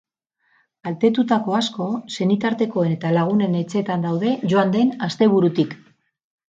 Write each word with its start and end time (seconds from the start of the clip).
Kaltetutako 0.87 1.53
asko 1.59 1.89
senitartekoen 2.15 2.97
eta 2.97 3.15
lagunen 3.19 3.61
etxeetan 3.63 4.09
daude, 4.09 4.37
joan 4.55 4.79
den 4.79 4.95
asteburutik. 5.11 5.83